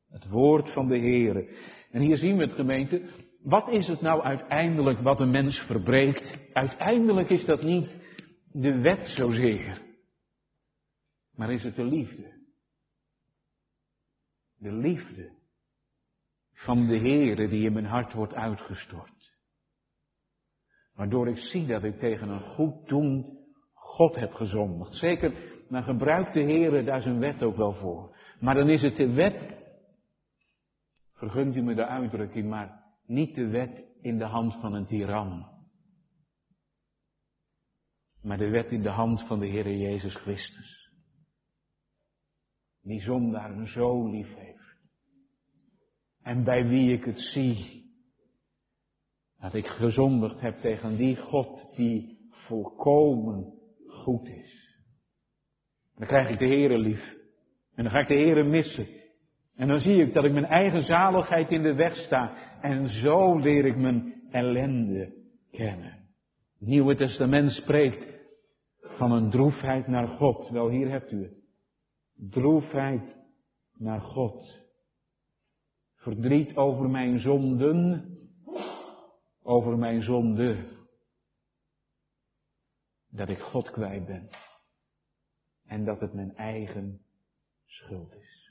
[0.08, 1.56] Het woord van de Heere.
[1.90, 3.08] En hier zien we het gemeente.
[3.42, 6.38] Wat is het nou uiteindelijk wat een mens verbreekt?
[6.52, 7.96] Uiteindelijk is dat niet
[8.52, 9.82] de wet zozeer.
[11.34, 12.38] Maar is het de liefde.
[14.56, 15.38] De liefde
[16.64, 19.38] van de Heere die in mijn hart wordt uitgestort.
[20.94, 23.38] Waardoor ik zie dat ik tegen een goed doen
[23.72, 24.94] God heb gezondigd.
[24.94, 28.16] Zeker, dan gebruikt de Heere daar zijn wet ook wel voor.
[28.40, 29.58] Maar dan is het de wet
[31.12, 35.46] vergunt u me de uitdrukking, maar niet de wet in de hand van een tiran.
[38.22, 40.92] Maar de wet in de hand van de Heer Jezus Christus.
[42.80, 44.59] Die zondaren zo lief heeft.
[46.22, 47.88] En bij wie ik het zie.
[49.40, 53.54] Dat ik gezondigd heb tegen die God die volkomen
[53.86, 54.78] goed is.
[55.96, 57.16] Dan krijg ik de Heere lief.
[57.74, 58.86] En dan ga ik de Heere missen.
[59.54, 62.34] En dan zie ik dat ik mijn eigen zaligheid in de weg sta.
[62.60, 65.14] En zo leer ik mijn ellende
[65.50, 66.08] kennen.
[66.58, 68.18] Het Nieuwe Testament spreekt
[68.80, 70.48] van een droefheid naar God.
[70.48, 71.34] Wel, hier hebt u het.
[72.30, 73.16] Droefheid
[73.76, 74.58] naar God.
[76.00, 78.04] Verdriet over mijn zonden,
[79.42, 80.78] over mijn zonde.
[83.10, 84.28] Dat ik God kwijt ben.
[85.66, 87.00] En dat het mijn eigen
[87.66, 88.50] schuld is.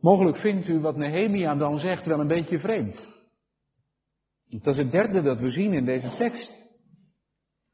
[0.00, 3.06] Mogelijk vindt u wat Nehemia dan zegt wel een beetje vreemd.
[4.48, 6.66] Dat is het derde dat we zien in deze tekst.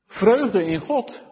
[0.06, 1.29] Vreugde in God.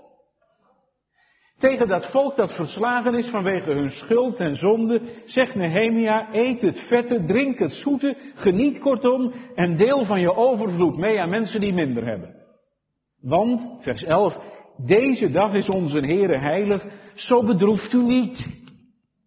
[1.59, 6.79] Tegen dat volk dat verslagen is vanwege hun schuld en zonde, zegt Nehemia, eet het
[6.79, 11.73] vette, drink het zoete, geniet kortom en deel van je overvloed mee aan mensen die
[11.73, 12.35] minder hebben.
[13.21, 14.39] Want, vers 11,
[14.77, 18.49] deze dag is onze Heere heilig, zo bedroeft u niet.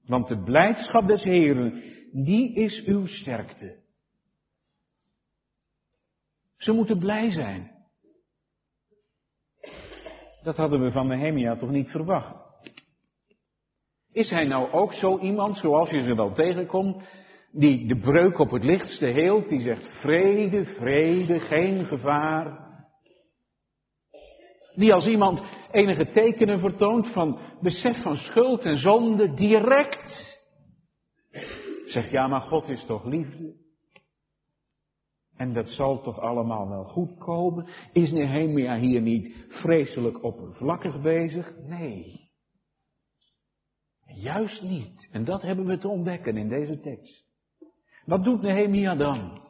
[0.06, 3.80] Want de blijdschap des Heeren, die is uw sterkte.
[6.58, 7.72] Ze moeten blij zijn.
[10.43, 12.36] Dat hadden we van Nehemia toch niet verwacht.
[14.12, 17.04] Is hij nou ook zo iemand, zoals je ze wel tegenkomt,
[17.51, 22.69] die de breuk op het lichtste heelt, die zegt vrede, vrede, geen gevaar.
[24.75, 30.39] Die als iemand enige tekenen vertoont van besef van schuld en zonde direct.
[31.86, 33.54] Zegt ja, maar God is toch liefde?
[35.41, 37.67] En dat zal toch allemaal wel goed komen?
[37.91, 41.58] Is Nehemia hier niet vreselijk oppervlakkig bezig?
[41.67, 42.30] Nee.
[44.06, 45.10] Juist niet.
[45.12, 47.25] En dat hebben we te ontdekken in deze tekst.
[48.06, 49.41] Wat doet Nehemia dan?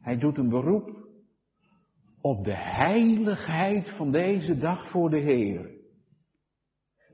[0.00, 1.08] Hij doet een beroep
[2.20, 5.77] op de heiligheid van deze dag voor de Heer.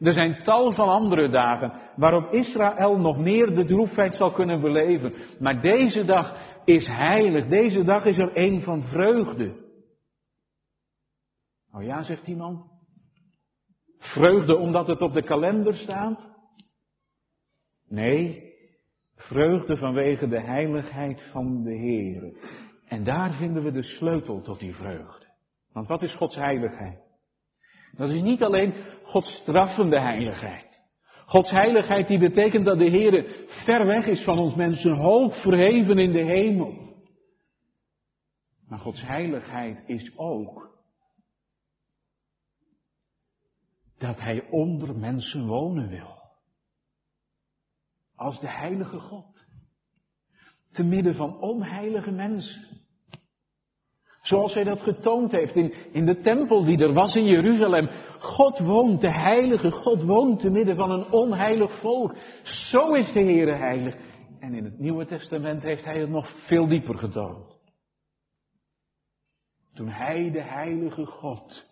[0.01, 5.15] Er zijn tal van andere dagen waarop Israël nog meer de droefheid zal kunnen beleven.
[5.39, 7.47] Maar deze dag is heilig.
[7.47, 9.63] Deze dag is er een van vreugde.
[11.73, 12.73] Oh ja, zegt iemand.
[13.99, 16.33] Vreugde omdat het op de kalender staat?
[17.89, 18.53] Nee,
[19.17, 22.33] vreugde vanwege de heiligheid van de Heer.
[22.85, 25.27] En daar vinden we de sleutel tot die vreugde.
[25.73, 27.04] Want wat is Gods heiligheid?
[27.97, 30.83] Dat is niet alleen Gods straffende heiligheid.
[31.27, 35.99] Gods heiligheid die betekent dat de Heer ver weg is van ons mensen, hoog verheven
[35.99, 36.85] in de hemel.
[38.69, 40.79] Maar Gods heiligheid is ook
[43.99, 46.23] dat Hij onder mensen wonen wil.
[48.15, 49.45] Als de heilige God.
[50.73, 52.84] Te midden van onheilige mensen.
[54.25, 57.89] Zoals hij dat getoond heeft in, in de tempel die er was in Jeruzalem.
[58.19, 62.15] God woont, de heilige God woont te midden van een onheilig volk.
[62.43, 63.97] Zo is de Heere heilig.
[64.41, 67.59] En in het Nieuwe Testament heeft hij het nog veel dieper getoond.
[69.75, 71.67] Toen hij, de heilige God,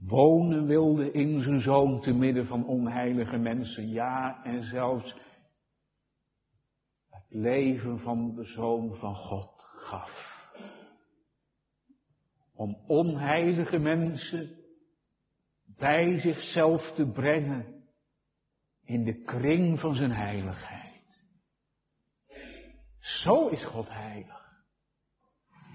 [0.00, 3.88] wonen wilde in zijn zoon te midden van onheilige mensen.
[3.88, 5.16] Ja, en zelfs
[7.08, 9.55] het leven van de zoon van God
[12.54, 14.56] Om onheilige mensen
[15.76, 17.84] bij zichzelf te brengen
[18.84, 21.24] in de kring van zijn heiligheid.
[23.00, 24.44] Zo is God heilig.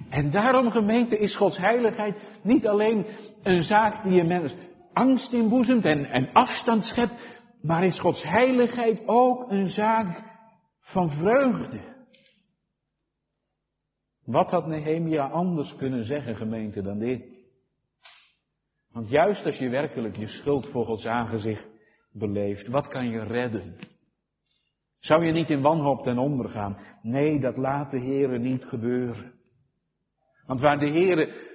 [0.10, 3.06] En daarom gemeente is Gods heiligheid niet alleen
[3.43, 4.56] een zaak die je mens
[4.93, 10.24] angst inboezemt en, en afstand schept, maar is Gods heiligheid ook een zaak
[10.80, 11.90] van vreugde.
[14.32, 17.50] Wat had Nehemia anders kunnen zeggen, gemeente, dan dit?
[18.91, 21.70] Want juist als je werkelijk je schuld voor Gods aangezicht
[22.12, 23.76] beleeft, wat kan je redden?
[25.00, 26.78] Zou je niet in wanhoop ten onder gaan?
[27.02, 29.34] Nee, dat laat de Heere niet gebeuren.
[30.46, 31.50] Want waar de Heere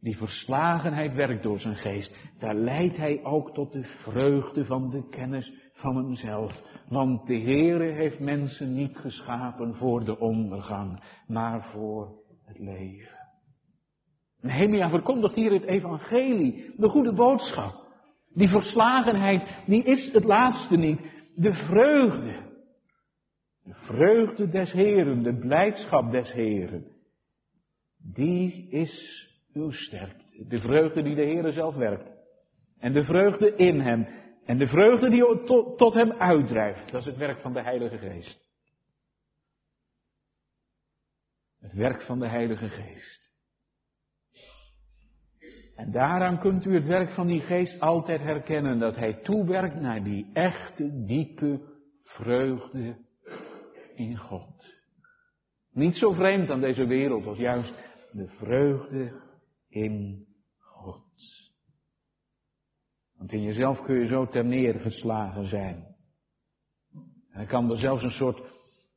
[0.00, 5.08] die verslagenheid werkt door zijn geest, daar leidt hij ook tot de vreugde van de
[5.08, 6.62] kennis van hemzelf.
[6.88, 13.20] Want de Heere heeft mensen niet geschapen voor de ondergang, maar voor het leven.
[14.40, 17.82] Nehemia verkondigt hier het evangelie, de goede boodschap.
[18.34, 21.00] Die verslagenheid, die is het laatste niet.
[21.34, 22.50] De vreugde.
[23.64, 26.86] De vreugde des Heren, de blijdschap des Heren.
[28.14, 30.44] Die is uw sterkte.
[30.48, 32.12] De vreugde die de Heere zelf werkt.
[32.78, 34.06] En de vreugde in hem.
[34.44, 35.44] En de vreugde die
[35.76, 36.90] tot, hem uitdrijft.
[36.90, 38.50] Dat is het werk van de Heilige Geest.
[41.60, 43.22] Het werk van de Heilige Geest.
[45.74, 50.04] En daaraan kunt u het werk van die geest altijd herkennen, dat hij toewerkt naar
[50.04, 51.60] die echte, diepe
[52.02, 52.96] vreugde
[53.94, 54.74] in God.
[55.70, 57.74] Niet zo vreemd aan deze wereld als juist
[58.12, 59.20] de vreugde
[59.68, 60.26] in
[60.58, 61.41] God.
[63.22, 65.86] Want in jezelf kun je zo ter neergeslagen zijn.
[67.30, 68.42] En dan kan er zelfs een soort,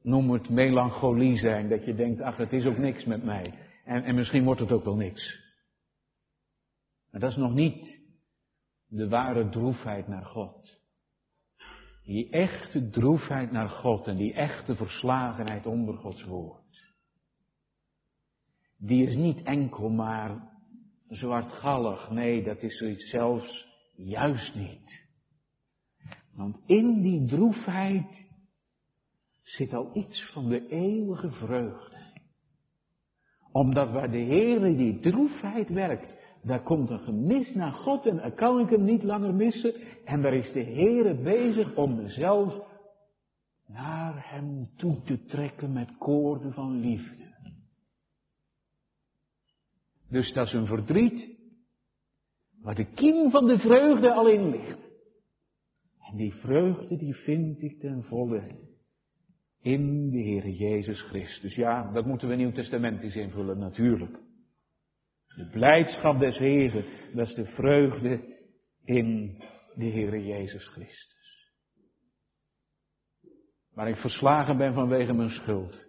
[0.02, 3.54] noem het melancholie zijn, dat je denkt, ach, het is ook niks met mij.
[3.84, 5.40] En, en misschien wordt het ook wel niks.
[7.12, 8.02] Maar dat is nog niet
[8.88, 10.80] de ware droefheid naar God.
[12.04, 16.94] Die echte droefheid naar God en die echte verslagenheid onder Gods woord.
[18.78, 20.52] Die is niet enkel maar
[21.08, 22.10] zwartgallig.
[22.10, 25.04] Nee, dat is zoiets zelfs juist niet.
[26.34, 28.26] Want in die droefheid
[29.42, 31.96] zit al iets van de eeuwige vreugde.
[33.52, 38.36] Omdat waar de Heer die droefheid werkt, daar komt een gemis naar God en dan
[38.36, 39.74] kan ik hem niet langer missen.
[40.06, 42.64] En daar is de Heer bezig om mezelf
[43.68, 47.24] naar hem toe te trekken met koorden van liefde.
[50.10, 51.35] Dus dat is een verdriet
[52.66, 54.80] waar de kiem van de vreugde al in ligt.
[56.00, 58.60] En die vreugde die vind ik ten volle
[59.62, 61.56] in de Heer Jezus Christus.
[61.56, 64.20] Ja, dat moeten we Nieuw Testamentisch invullen, natuurlijk.
[65.36, 68.40] De blijdschap des Heeren, dat is de vreugde
[68.84, 69.38] in
[69.76, 71.52] de Heer Jezus Christus.
[73.74, 75.86] Waar ik verslagen ben vanwege mijn schuld.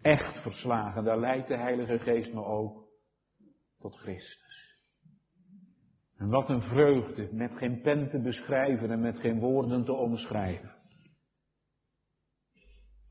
[0.00, 2.88] Echt verslagen, daar leidt de Heilige Geest me ook
[3.78, 4.51] tot Christus.
[6.22, 10.74] En wat een vreugde, met geen pen te beschrijven en met geen woorden te omschrijven.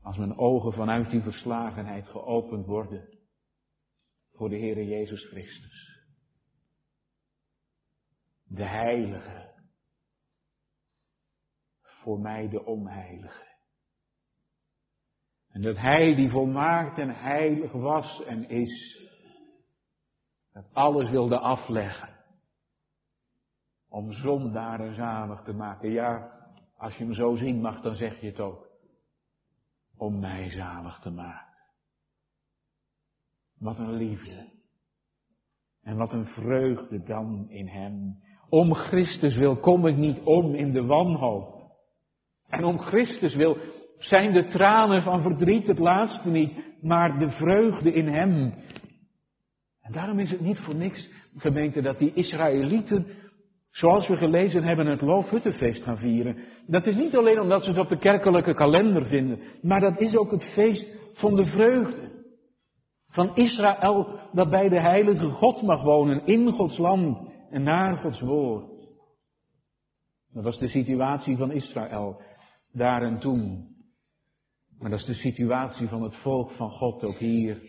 [0.02, 3.18] Als mijn ogen vanuit die verslagenheid geopend worden
[4.30, 6.04] voor de Heere Jezus Christus.
[8.44, 9.54] De Heilige.
[11.82, 13.56] Voor mij de onheilige.
[15.48, 19.06] En dat Hij die volmaakt en heilig was en is,
[20.52, 22.11] dat alles wilde afleggen.
[23.92, 25.90] Om zondaren zalig te maken.
[25.90, 26.30] Ja,
[26.76, 28.70] als je hem zo zien mag, dan zeg je het ook.
[29.96, 31.56] Om mij zalig te maken.
[33.58, 34.48] Wat een liefde.
[35.82, 38.22] En wat een vreugde dan in hem.
[38.48, 41.62] Om Christus wil kom ik niet om in de wanhoop.
[42.48, 43.56] En om Christus wil
[43.98, 48.54] zijn de tranen van verdriet het laatste niet, maar de vreugde in hem.
[49.80, 53.06] En daarom is het niet voor niks, gemeente, dat die Israëlieten,
[53.72, 56.36] zoals we gelezen hebben, het Loofhuttenfeest gaan vieren.
[56.66, 60.16] Dat is niet alleen omdat ze het op de kerkelijke kalender vinden, maar dat is
[60.16, 62.10] ook het feest van de vreugde.
[63.06, 68.20] Van Israël dat bij de heilige God mag wonen, in Gods land en naar Gods
[68.20, 68.70] woord.
[70.32, 72.22] Dat was de situatie van Israël
[72.72, 73.70] daar en toen.
[74.78, 77.62] Maar dat is de situatie van het volk van God ook hier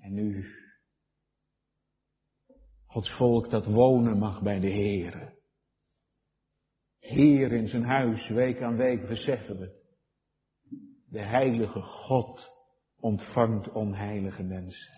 [0.00, 0.61] en nu.
[2.92, 5.34] Gods volk dat wonen mag bij de Heer.
[6.98, 9.96] Hier in zijn huis, week aan week, beseffen we het.
[11.08, 12.52] De heilige God
[13.00, 14.92] ontvangt onheilige mensen.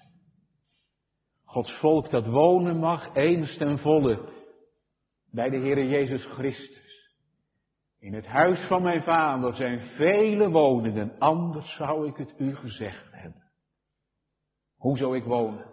[1.45, 4.33] Gods volk dat wonen mag eens ten volle
[5.31, 7.15] bij de Heere Jezus Christus.
[7.99, 13.13] In het huis van mijn vader zijn vele woningen, anders zou ik het u gezegd
[13.13, 13.53] hebben.
[14.77, 15.73] Hoe zou ik wonen?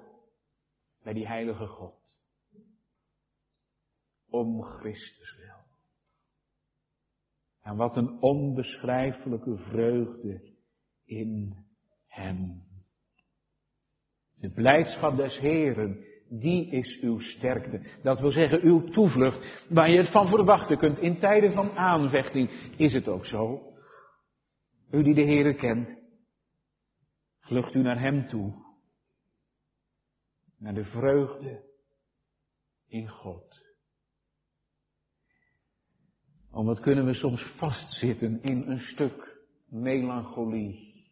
[1.03, 2.00] Bij die heilige God.
[4.31, 5.63] Om Christus wil.
[7.61, 10.51] En wat een onbeschrijfelijke vreugde
[11.03, 11.65] in
[12.07, 12.63] hem.
[14.35, 17.99] De blijdschap des Heren, die is uw sterkte.
[18.03, 20.99] Dat wil zeggen uw toevlucht, waar je het van verwachten kunt.
[20.99, 23.73] In tijden van aanvechting is het ook zo.
[24.91, 25.97] U die de Heren kent,
[27.39, 28.53] vlucht u naar Hem toe.
[30.57, 31.63] Naar de vreugde
[32.87, 33.70] in God.
[36.51, 41.05] Omdat kunnen we soms vastzitten in een stuk melancholie.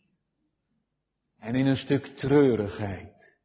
[1.38, 3.38] En in een stuk treurigheid.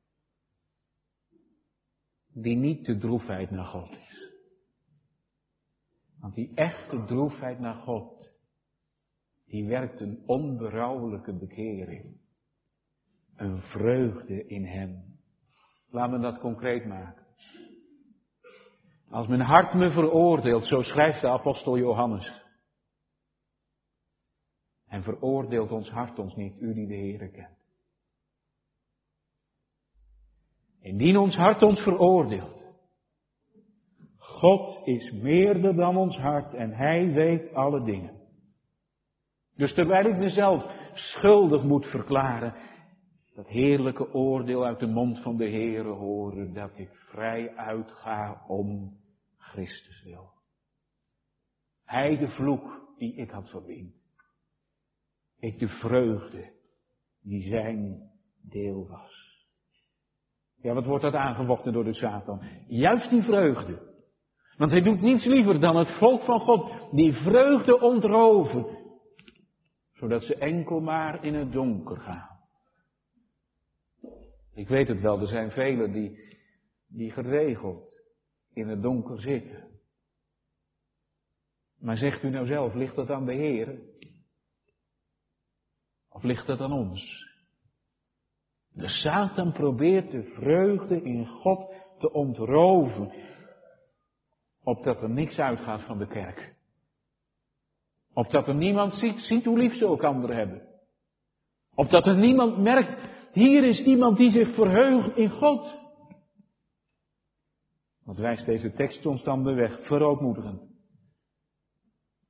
[2.32, 4.32] Die niet de droefheid naar God is.
[6.20, 8.32] Want die echte droefheid naar God,
[9.44, 12.20] die werkt een onberouwelijke bekering.
[13.36, 15.18] Een vreugde in Hem.
[15.90, 17.23] Laat me dat concreet maken.
[19.10, 22.42] Als mijn hart me veroordeelt, zo schrijft de apostel Johannes.
[24.86, 27.58] En veroordeelt ons hart ons niet, u die de Heere kent.
[30.80, 32.64] Indien ons hart ons veroordeelt.
[34.16, 38.22] God is meerder dan ons hart en Hij weet alle dingen.
[39.56, 42.54] Dus terwijl ik mezelf schuldig moet verklaren,
[43.34, 48.96] dat heerlijke oordeel uit de mond van de Heere horen, dat ik vrij uitga om
[49.36, 50.32] Christus wil.
[51.84, 53.94] Hij de vloek die ik had verdiend.
[55.38, 56.52] Ik de vreugde
[57.22, 58.10] die zijn
[58.42, 59.22] deel was.
[60.54, 62.42] Ja, wat wordt dat aangevochten door de Satan?
[62.66, 63.92] Juist die vreugde.
[64.56, 68.66] Want hij doet niets liever dan het volk van God die vreugde ontroven.
[69.92, 72.33] Zodat ze enkel maar in het donker gaan.
[74.54, 76.36] Ik weet het wel, er zijn velen die,
[76.86, 78.02] die geregeld
[78.52, 79.68] in het donker zitten.
[81.78, 83.78] Maar zegt u nou zelf, ligt dat aan de Heer?
[86.08, 87.32] Of ligt dat aan ons?
[88.68, 93.12] De Satan probeert de vreugde in God te ontroven.
[94.62, 96.54] Opdat er niks uitgaat van de kerk.
[98.12, 100.68] Opdat er niemand ziet, ziet hoe lief ze elkaar hebben.
[101.74, 105.82] Opdat er niemand merkt, hier is iemand die zich verheugt in God.
[108.04, 109.86] Wat wijst deze tekst ons dan de weg?
[109.86, 110.62] Verootmoedigend.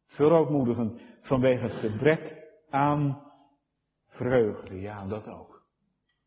[0.06, 3.22] Verootmoedigend vanwege het gebrek aan
[4.06, 4.80] vreugde.
[4.80, 5.62] Ja, dat ook.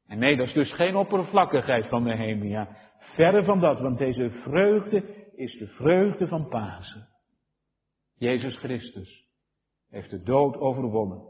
[0.05, 2.77] En nee, dat is dus geen oppervlakkigheid van Nehemia.
[2.97, 7.07] Verre van dat, want deze vreugde is de vreugde van Pasen.
[8.15, 9.27] Jezus Christus
[9.89, 11.21] heeft de dood overwonnen.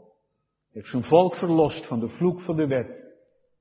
[0.70, 3.07] Heeft zijn volk verlost van de vloek van de wet.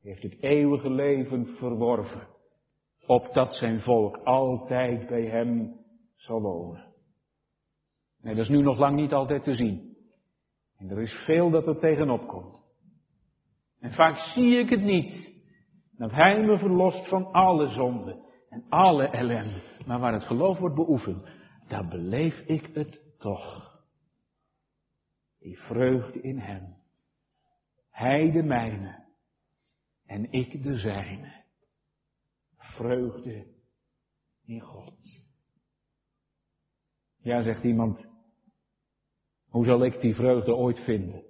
[0.01, 2.27] Heeft het eeuwige leven verworven.
[3.05, 5.75] Opdat zijn volk altijd bij hem
[6.15, 6.93] zal wonen.
[8.21, 9.97] Nee, dat is nu nog lang niet altijd te zien.
[10.77, 12.63] En er is veel dat er tegenop komt.
[13.79, 15.35] En vaak zie ik het niet.
[15.97, 19.61] Dat Hij me verlost van alle zonde en alle ellende.
[19.85, 21.27] Maar waar het geloof wordt beoefend,
[21.67, 23.75] daar beleef ik het toch.
[25.39, 26.75] Die vreugde in Hem.
[27.89, 29.06] Hij de mijne
[30.07, 31.43] en ik de zijne.
[32.57, 33.45] Vreugde
[34.45, 35.25] in God.
[37.17, 38.07] Ja, zegt iemand,
[39.49, 41.23] hoe zal ik die vreugde ooit vinden?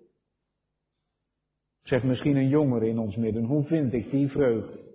[1.81, 4.85] Zegt misschien een jongere in ons midden, hoe vind ik die vreugde?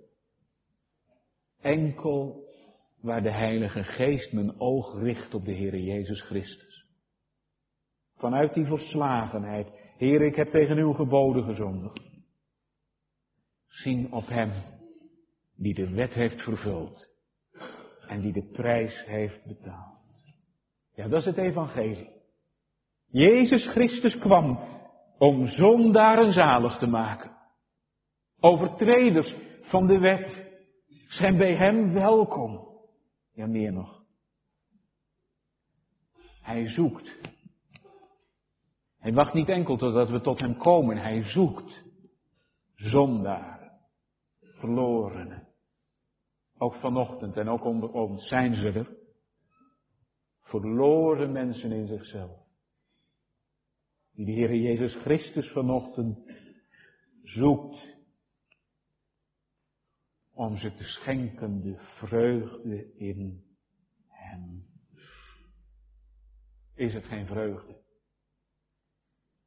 [1.61, 2.43] Enkel
[3.01, 6.87] waar de Heilige Geest mijn oog richt op de Heer Jezus Christus.
[8.15, 12.02] Vanuit die verslagenheid, Heer, ik heb tegen uw geboden gezondigd.
[13.73, 14.51] Zien op Hem
[15.55, 17.09] die de wet heeft vervuld
[18.07, 20.25] en die de prijs heeft betaald.
[20.95, 22.09] Ja, dat is het evangelie.
[23.07, 24.59] Jezus Christus kwam
[25.17, 27.37] om zondaren zalig te maken.
[28.39, 30.51] Overtreders van de wet
[31.07, 32.67] zijn bij Hem welkom.
[33.33, 34.03] Ja, meer nog.
[36.41, 37.19] Hij zoekt.
[38.97, 40.97] Hij wacht niet enkel totdat we tot Hem komen.
[40.97, 41.83] Hij zoekt
[42.75, 43.62] zondaren,
[44.63, 45.47] verlorenen.
[46.57, 48.97] Ook vanochtend en ook onder ons zijn ze er.
[50.39, 52.39] Verloren mensen in zichzelf.
[54.11, 56.37] Die de Heer Jezus Christus vanochtend
[57.23, 57.91] zoekt.
[60.33, 63.43] Om ze te schenken de vreugde in
[64.07, 64.65] Hem.
[66.75, 67.81] Is het geen vreugde?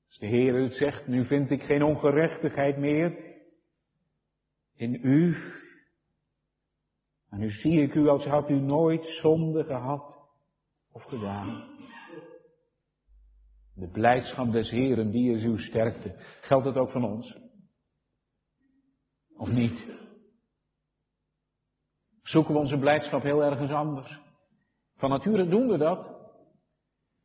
[0.06, 3.26] Als de Heer het zegt, nu vind ik geen ongerechtigheid meer
[4.77, 5.37] in u.
[7.31, 10.18] En nu zie ik u als had u nooit zonde gehad
[10.93, 11.74] of gedaan.
[13.74, 16.14] De blijdschap des Heren, die is uw sterkte.
[16.41, 17.39] Geldt het ook van ons?
[19.37, 20.05] Of niet?
[22.22, 24.20] Zoeken we onze blijdschap heel ergens anders?
[24.97, 26.24] Van nature doen we dat.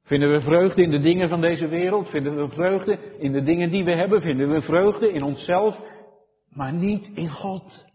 [0.03, 2.09] Vinden we vreugde in de dingen van deze wereld?
[2.09, 4.21] Vinden we vreugde in de dingen die we hebben?
[4.21, 5.79] Vinden we vreugde in onszelf?
[6.53, 7.85] Maar niet in God.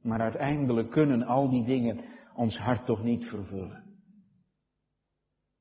[0.00, 3.84] Maar uiteindelijk kunnen al die dingen ons hart toch niet vervullen.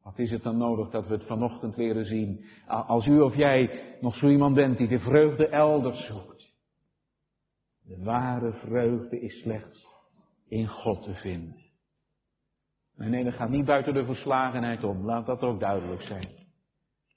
[0.02, 2.46] Wat is het dan nodig dat we het vanochtend leren zien?
[2.68, 6.52] Als u of jij nog zo iemand bent die de vreugde elders zoekt.
[7.82, 9.88] De ware vreugde is slechts
[10.48, 11.56] in God te vinden.
[12.96, 15.06] Nee, nee, dat gaat niet buiten de verslagenheid om.
[15.06, 16.43] Laat dat ook duidelijk zijn.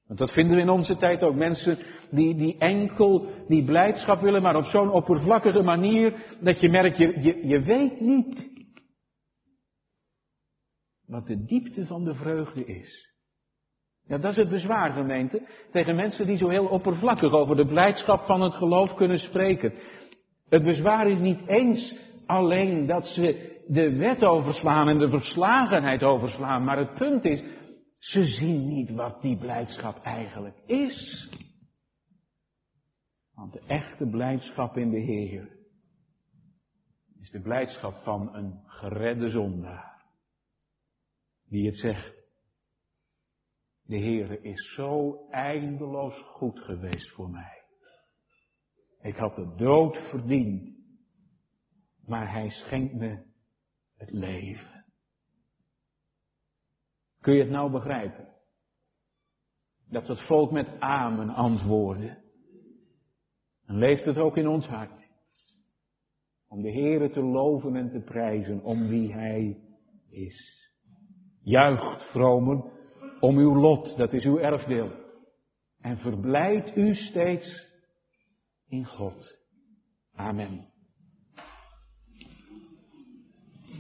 [0.07, 1.34] Want dat vinden we in onze tijd ook.
[1.34, 1.78] Mensen
[2.11, 7.20] die, die enkel die blijdschap willen, maar op zo'n oppervlakkige manier dat je merkt, je,
[7.20, 8.54] je, je weet niet
[11.07, 13.14] wat de diepte van de vreugde is.
[14.07, 15.42] Ja, dat is het bezwaar, gemeente,
[15.72, 19.72] tegen mensen die zo heel oppervlakkig over de blijdschap van het geloof kunnen spreken.
[20.48, 26.64] Het bezwaar is niet eens alleen dat ze de wet overslaan en de verslagenheid overslaan,
[26.64, 27.42] maar het punt is,
[27.99, 31.28] ze zien niet wat die blijdschap eigenlijk is.
[33.34, 35.57] Want de echte blijdschap in de Heer
[37.20, 40.05] is de blijdschap van een geredde zondaar
[41.49, 42.14] die het zegt.
[43.82, 47.64] De Heere is zo eindeloos goed geweest voor mij.
[49.01, 50.76] Ik had de dood verdiend,
[52.05, 53.24] maar Hij schenkt me
[53.97, 54.76] het leven.
[57.27, 58.29] Kun je het nou begrijpen?
[59.89, 62.16] Dat het volk met amen antwoordde.
[63.64, 65.09] En leeft het ook in ons hart.
[66.49, 69.61] Om de Heere te loven en te prijzen om wie Hij
[70.11, 70.70] is.
[71.43, 72.72] Juicht, vromen,
[73.20, 74.91] om uw lot, dat is uw erfdeel.
[75.81, 77.66] En verblijd u steeds
[78.68, 79.39] in God.
[80.14, 80.76] Amen.